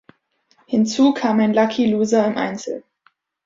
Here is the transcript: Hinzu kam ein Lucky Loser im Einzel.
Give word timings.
Hinzu 0.65 1.13
kam 1.13 1.39
ein 1.39 1.53
Lucky 1.53 1.85
Loser 1.85 2.25
im 2.25 2.35
Einzel. 2.35 2.83